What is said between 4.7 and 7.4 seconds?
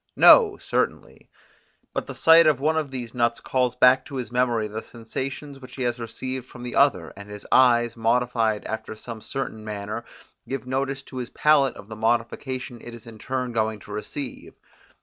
sensations which he has received from the other; and